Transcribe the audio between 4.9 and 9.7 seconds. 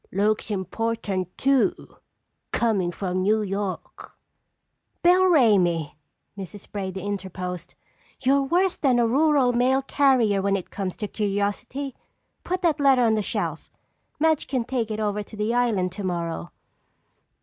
"Bill Ramey!" Mrs. Brady interposed. "You're worse than a rural